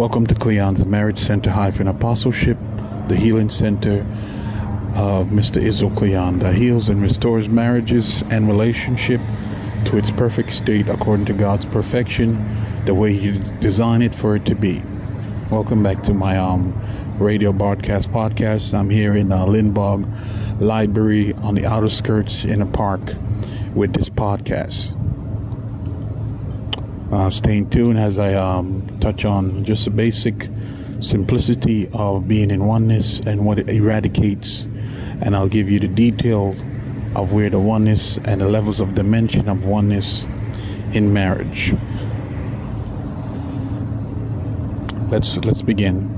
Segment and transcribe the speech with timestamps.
[0.00, 2.56] Welcome to Cleon's Marriage Center hyphen Apostleship,
[3.08, 4.00] the healing center
[4.94, 5.60] of Mr.
[5.60, 9.20] Israel Cleon that heals and restores marriages and relationship
[9.84, 12.42] to its perfect state according to God's perfection,
[12.86, 14.80] the way He designed it for it to be.
[15.50, 16.72] Welcome back to my um,
[17.18, 18.72] radio broadcast podcast.
[18.72, 19.44] I'm here in uh,
[20.60, 23.02] Library on the outer skirts in a park
[23.74, 24.96] with this podcast.
[27.10, 30.48] Uh, staying tuned as I um, touch on just the basic
[31.00, 34.62] simplicity of being in oneness and what it eradicates.
[35.20, 36.54] And I'll give you the detail
[37.16, 40.24] of where the oneness and the levels of dimension of oneness
[40.92, 41.74] in marriage.
[45.08, 46.16] Let's let's begin.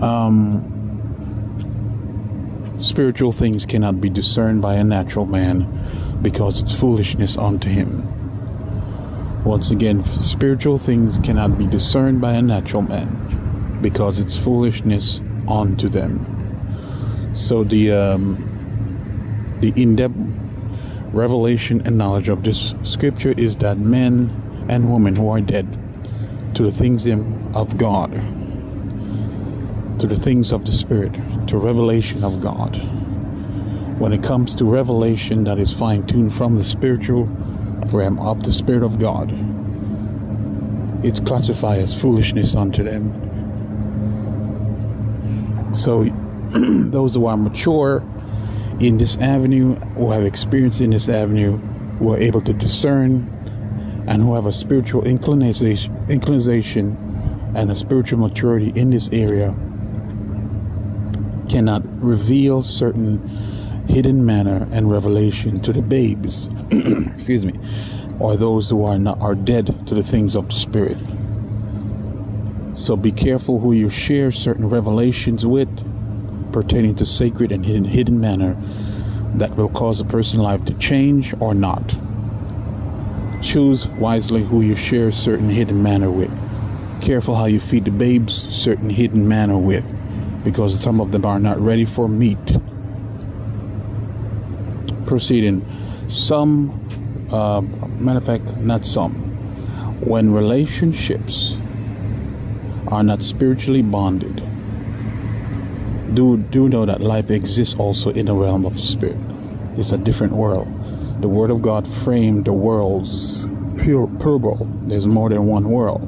[0.00, 0.62] Um,
[2.80, 5.66] spiritual things cannot be discerned by a natural man
[6.22, 8.02] because it's foolishness unto him.
[9.44, 15.88] Once again, spiritual things cannot be discerned by a natural man because it's foolishness unto
[15.88, 16.24] them.
[17.34, 20.16] So the um, the in-depth
[21.12, 24.30] revelation and knowledge of this scripture is that men
[24.68, 25.66] and women who are dead
[26.54, 28.10] to the things of God,
[30.00, 31.12] to the things of the Spirit,
[31.48, 32.74] to revelation of God
[33.98, 37.24] when it comes to revelation that is fine tuned from the spiritual
[37.86, 39.30] realm of the Spirit of God,
[41.04, 43.12] it's classified as foolishness unto them.
[45.74, 46.04] So,
[46.90, 48.02] those who are mature
[48.80, 51.56] in this avenue, who have experience in this avenue,
[51.98, 53.28] who are able to discern,
[54.06, 56.96] and who have a spiritual inclination, inclination
[57.54, 59.54] and a spiritual maturity in this area,
[61.50, 63.18] cannot reveal certain
[63.88, 67.58] hidden manna and revelation to the babes, excuse me,
[68.20, 70.98] or those who are not are dead to the things of the spirit.
[72.76, 75.68] So be careful who you share certain revelations with
[76.52, 78.56] pertaining to sacred and hidden hidden manna
[79.34, 81.96] that will cause a person's life to change or not.
[83.42, 86.30] Choose wisely who you share certain hidden manna with.
[87.00, 89.84] Careful how you feed the babes certain hidden manna with,
[90.44, 92.58] because some of them are not ready for meat
[95.08, 95.64] proceeding,
[96.08, 96.70] some,
[97.32, 97.62] uh,
[97.98, 99.12] matter of fact, not some,
[100.00, 101.56] when relationships
[102.88, 104.42] are not spiritually bonded,
[106.14, 109.16] do do know that life exists also in the realm of the spirit.
[109.76, 110.68] It's a different world.
[111.20, 113.46] The Word of God framed the world's
[113.82, 114.64] pure plural.
[114.86, 116.02] There's more than one world.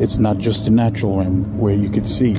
[0.00, 2.36] It's not just the natural realm where you could see.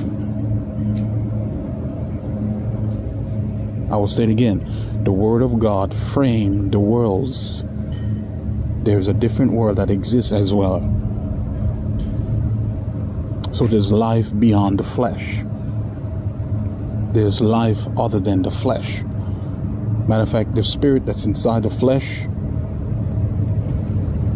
[3.90, 4.66] I will say it again
[5.04, 7.64] the Word of God framed the worlds.
[8.84, 10.80] There's a different world that exists as well.
[13.52, 15.42] So there's life beyond the flesh.
[17.14, 19.02] There's life other than the flesh.
[20.06, 22.26] Matter of fact, the spirit that's inside the flesh,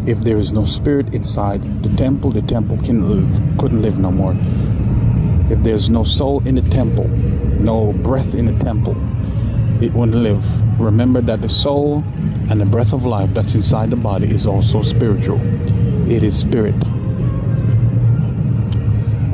[0.07, 4.35] if there is no spirit inside the temple, the temple live, couldn't live no more.
[5.51, 8.95] If there's no soul in the temple, no breath in the temple,
[9.83, 10.79] it wouldn't live.
[10.79, 12.03] Remember that the soul
[12.49, 15.39] and the breath of life that's inside the body is also spiritual.
[16.09, 16.75] It is spirit.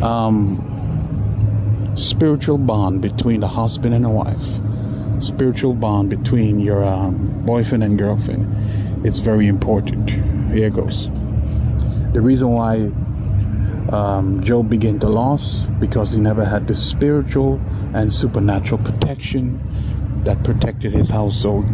[0.02, 0.66] Um,
[1.96, 5.24] spiritual bond between the husband and the wife.
[5.24, 9.06] Spiritual bond between your um, boyfriend and girlfriend.
[9.06, 10.10] It's very important.
[10.52, 11.10] Here goes.
[12.14, 12.92] The reason why
[13.94, 17.62] um, Job began to lose because he never had the spiritual
[17.94, 19.60] and supernatural protection
[20.30, 21.66] that protected his household.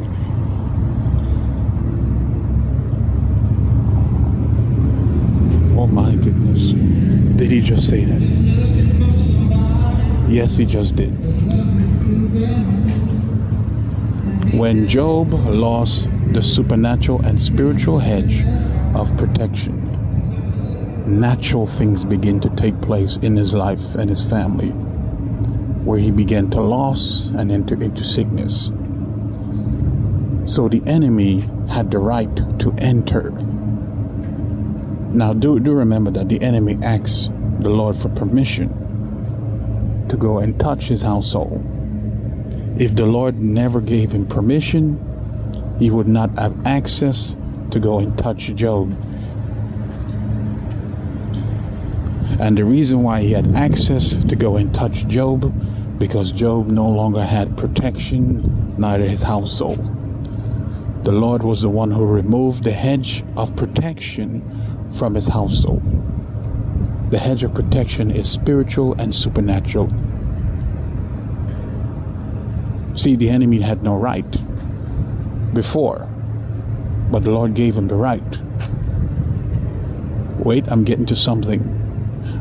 [5.77, 6.71] Oh my goodness.
[7.37, 8.21] Did he just say that?
[10.29, 11.09] Yes, he just did.
[14.57, 18.45] When Job lost the supernatural and spiritual hedge
[18.95, 19.81] of protection,
[21.19, 24.84] natural things begin to take place in his life and his family
[25.85, 28.71] where he began to lose and enter into sickness.
[30.51, 33.31] So the enemy had the right to enter.
[35.11, 37.29] Now, do, do remember that the enemy asks
[37.59, 38.67] the Lord for permission
[40.09, 41.63] to go and touch his household.
[42.79, 44.99] If the Lord never gave him permission,
[45.79, 47.35] he would not have access
[47.71, 48.91] to go and touch Job.
[52.39, 55.53] And the reason why he had access to go and touch Job
[55.97, 59.79] because Job no longer had protection, neither his household.
[61.05, 64.41] The Lord was the one who removed the hedge of protection
[64.91, 65.83] from his household.
[67.11, 69.89] The hedge of protection is spiritual and supernatural.
[72.95, 74.29] See, the enemy had no right
[75.53, 76.09] before,
[77.11, 78.39] but the Lord gave him the right.
[80.39, 81.61] Wait, I'm getting to something.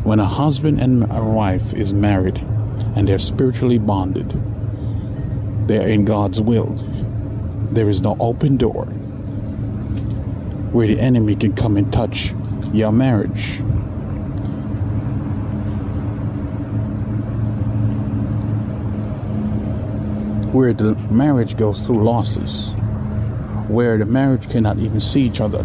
[0.02, 2.44] When a husband and a wife is married
[2.94, 4.32] and they're spiritually bonded,
[5.66, 6.74] they're in God's will.
[7.72, 8.84] There is no open door
[10.74, 12.34] where the enemy can come and touch
[12.72, 13.58] your marriage.
[20.52, 22.74] Where the marriage goes through losses,
[23.68, 25.62] where the marriage cannot even see each other,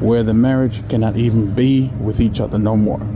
[0.00, 3.15] where the marriage cannot even be with each other no more.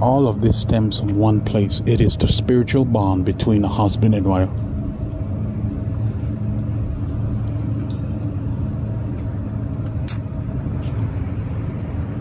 [0.00, 4.14] All of this stems from one place it is the spiritual bond between a husband
[4.14, 4.50] and wife.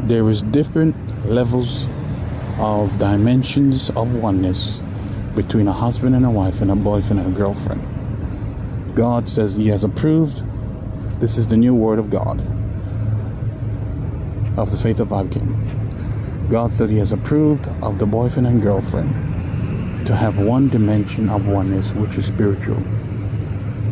[0.08, 0.96] there is different
[1.26, 1.86] levels
[2.60, 4.80] of dimensions of oneness
[5.36, 7.84] between a husband and a wife and a boyfriend and a girlfriend.
[8.96, 10.42] God says He has approved.
[11.20, 12.40] This is the new word of God
[14.58, 15.87] of the faith of King.
[16.50, 19.10] God said He has approved of the boyfriend and girlfriend
[20.08, 22.82] to have one dimension of oneness, which is spiritual,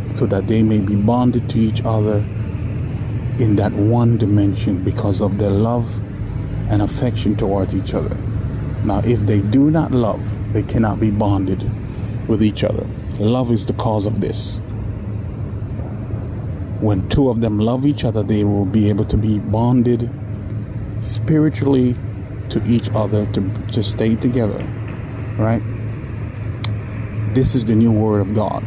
[0.10, 2.24] so that they may be bonded to each other
[3.40, 6.00] in that one dimension because of their love
[6.72, 8.16] and affection towards each other.
[8.86, 11.62] Now, if they do not love, they cannot be bonded
[12.30, 12.88] with each other.
[13.20, 14.58] Love is the cause of this.
[16.80, 20.10] When two of them love each other, they will be able to be bonded
[21.02, 21.96] spiritually
[22.50, 24.64] to each other to, to stay together.
[25.38, 25.62] Right?
[27.34, 28.64] This is the new word of God.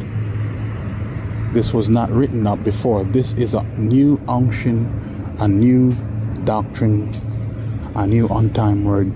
[1.55, 3.05] This was not written up before.
[3.05, 4.87] This is a new unction,
[5.41, 5.93] a new
[6.45, 7.11] doctrine,
[7.95, 9.13] a new on time word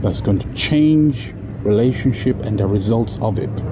[0.00, 3.62] that's going to change relationship and the results of it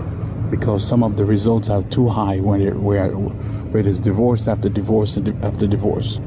[0.50, 4.69] because some of the results are too high when it where where is divorce after
[4.69, 6.19] divorce after divorce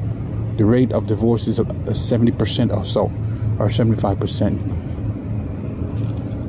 [0.57, 3.11] the rate of divorce is 70% or so
[3.61, 4.81] or 75%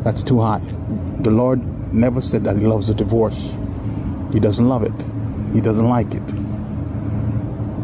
[0.02, 0.58] that's too high.
[1.20, 1.60] The lord
[1.94, 3.56] never said that he loves a divorce.
[4.32, 5.54] He doesn't love it.
[5.54, 6.22] He doesn't like it.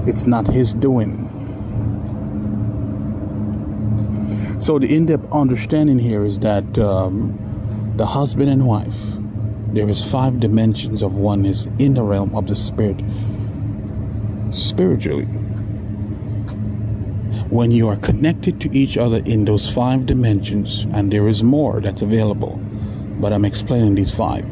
[0.08, 1.26] It's not his doing.
[4.60, 7.38] So the in-depth understanding here is that um,
[7.96, 8.96] the husband and wife,
[9.69, 13.00] there is five dimensions of oneness in the realm of the spirit.
[14.50, 15.28] Spiritually,
[17.50, 21.81] when you are connected to each other in those five dimensions, and there is more
[21.81, 22.61] that's available,
[23.21, 24.45] but I'm explaining these five.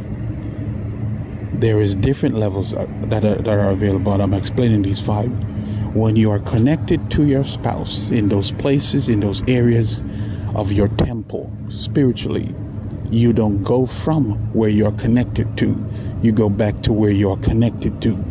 [1.61, 5.31] There is different levels uh, that are, that are available, and I'm explaining these five
[5.95, 10.05] when you are connected to your spouse in those places, in those areas
[10.55, 12.55] of your temple spiritually,
[13.11, 15.75] you don't go from where you're connected to,
[16.23, 18.23] you go back to where you're connected to.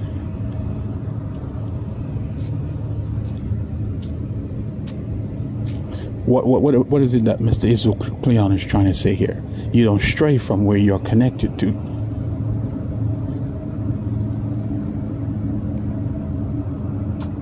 [6.26, 7.70] What, what, what, what is it that Mr.
[7.70, 9.44] Israel Cleon is trying to say here?
[9.74, 11.96] You don't stray from where you're connected to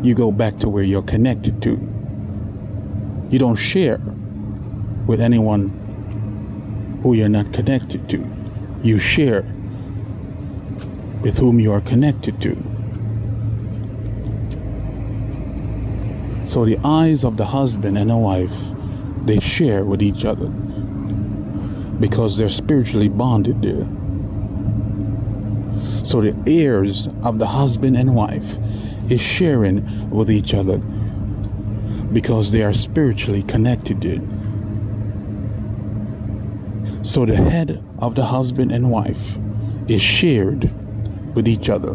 [0.04, 1.72] you go back to where you're connected to.
[3.30, 4.00] You don't share
[5.08, 5.70] with anyone
[7.02, 8.30] who you're not connected to.
[8.84, 9.44] You share
[11.22, 12.73] with whom you are connected to.
[16.46, 18.56] So the eyes of the husband and the wife,
[19.26, 20.50] they share with each other
[22.00, 23.88] because they're spiritually bonded there.
[26.06, 28.58] So the ears of the husband and wife,
[29.10, 30.78] is sharing with each other
[32.14, 34.02] because they are spiritually connected.
[34.02, 34.20] There.
[37.04, 39.38] So the head of the husband and wife
[39.88, 40.72] is shared
[41.36, 41.94] with each other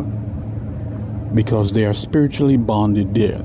[1.35, 3.43] because they are spiritually bonded there.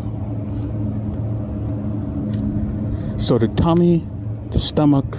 [3.24, 4.06] So the tummy,
[4.50, 5.18] the stomach,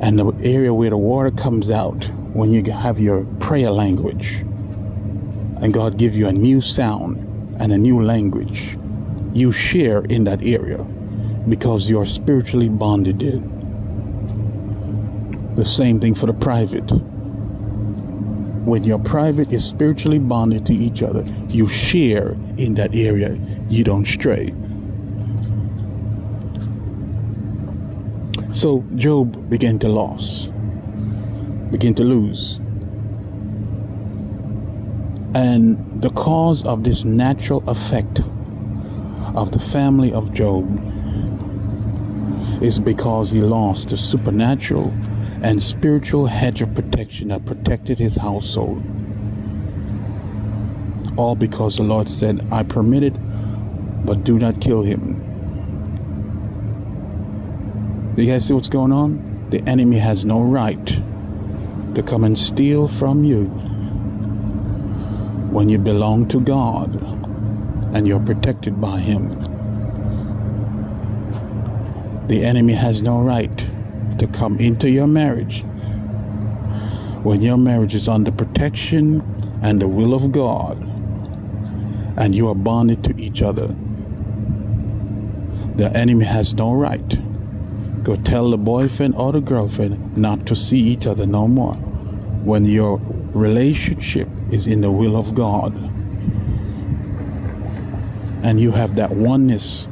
[0.00, 4.36] and the area where the water comes out when you have your prayer language
[5.60, 7.18] and God give you a new sound
[7.60, 8.78] and a new language,
[9.34, 10.82] you share in that area
[11.46, 13.42] because you're spiritually bonded in.
[15.56, 16.90] The same thing for the private.
[18.64, 23.38] When your private is spiritually bonded to each other, you share in that area.
[23.68, 24.54] You don't stray.
[28.52, 30.48] So Job began to lose,
[31.70, 32.58] begin to lose.
[35.34, 38.20] And the cause of this natural effect
[39.34, 40.68] of the family of Job
[42.62, 44.90] is because he lost the supernatural
[45.42, 48.82] and spiritual hedge of protection that protected his household.
[51.16, 53.14] All because the Lord said, I permit it,
[54.04, 55.31] but do not kill him.
[58.14, 59.48] Do you guys see what's going on?
[59.48, 60.86] The enemy has no right
[61.94, 63.46] to come and steal from you
[65.50, 66.94] when you belong to God
[67.94, 69.30] and you're protected by Him.
[72.28, 73.56] The enemy has no right
[74.18, 75.64] to come into your marriage
[77.22, 79.22] when your marriage is under protection
[79.62, 80.76] and the will of God
[82.18, 83.68] and you are bonded to each other.
[85.76, 87.21] The enemy has no right.
[88.04, 91.74] Go tell the boyfriend or the girlfriend not to see each other no more
[92.44, 93.00] when your
[93.32, 95.72] relationship is in the will of God
[98.42, 99.86] and you have that oneness,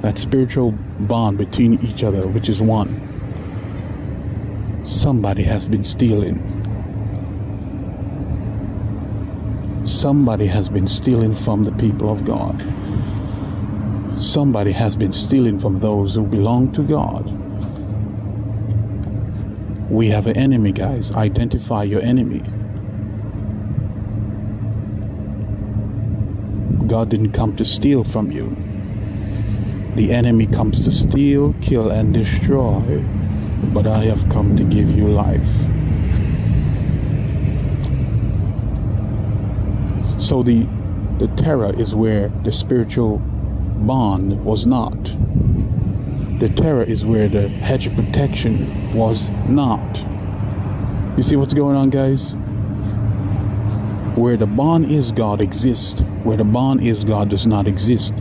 [0.00, 2.88] that spiritual bond between each other, which is one.
[4.86, 6.40] Somebody has been stealing.
[9.86, 12.58] Somebody has been stealing from the people of God.
[14.18, 17.39] Somebody has been stealing from those who belong to God.
[19.90, 21.10] We have an enemy, guys.
[21.10, 22.40] Identify your enemy.
[26.86, 28.56] God didn't come to steal from you.
[29.96, 33.02] The enemy comes to steal, kill, and destroy,
[33.74, 35.40] but I have come to give you life.
[40.20, 40.68] So the
[41.18, 44.96] the terror is where the spiritual bond was not.
[46.40, 49.98] The terror is where the hedge of protection was not.
[51.18, 52.32] You see what's going on, guys?
[54.16, 56.00] Where the bond is, God exists.
[56.24, 58.14] Where the bond is, God does not exist.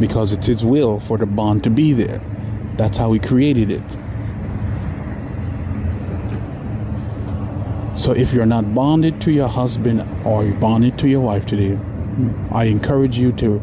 [0.00, 2.22] Because it's His will for the bond to be there.
[2.78, 3.82] That's how He created it.
[8.00, 11.78] So if you're not bonded to your husband or you're bonded to your wife today,
[12.52, 13.60] I encourage you to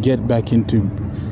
[0.00, 0.90] get back into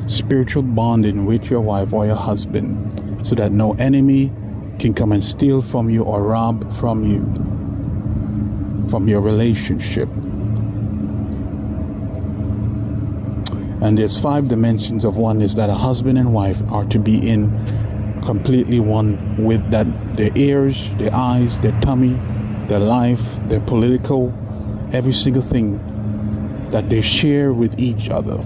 [0.09, 4.31] spiritual bonding with your wife or your husband so that no enemy
[4.79, 7.21] can come and steal from you or rob from you
[8.89, 10.09] from your relationship.
[13.81, 17.29] And there's five dimensions of one is that a husband and wife are to be
[17.29, 17.49] in
[18.23, 19.85] completely one with that
[20.17, 22.19] their ears, their eyes, their tummy,
[22.67, 24.33] their life, their political,
[24.91, 25.79] every single thing
[26.71, 28.43] that they share with each other.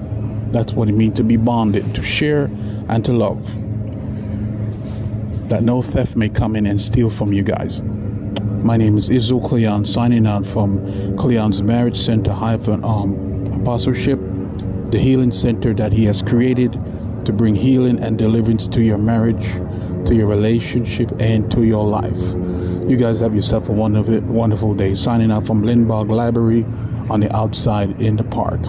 [0.54, 2.46] That's what it means to be bonded, to share
[2.88, 3.44] and to love.
[5.50, 7.82] That no theft may come in and steal from you guys.
[8.62, 14.20] My name is Israel Cleon, signing out from Cleon's Marriage Center hyphen um, Apostleship,
[14.92, 16.74] the healing center that he has created
[17.26, 19.54] to bring healing and deliverance to your marriage,
[20.06, 22.20] to your relationship, and to your life.
[22.88, 24.94] You guys have yourself a wonderful, wonderful day.
[24.94, 26.64] Signing out from Lindbergh Library
[27.10, 28.62] on the outside in the park.